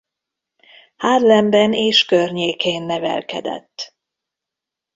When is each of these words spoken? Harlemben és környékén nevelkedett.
Harlemben 0.97 1.73
és 1.73 2.05
környékén 2.05 2.83
nevelkedett. 2.83 3.95